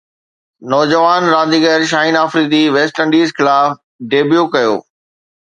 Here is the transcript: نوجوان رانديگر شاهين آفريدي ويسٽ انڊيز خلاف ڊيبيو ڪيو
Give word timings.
نوجوان 0.71 1.21
رانديگر 1.33 1.79
شاهين 1.91 2.15
آفريدي 2.25 2.63
ويسٽ 2.77 2.95
انڊيز 3.05 3.29
خلاف 3.37 3.69
ڊيبيو 4.11 4.43
ڪيو 4.59 4.73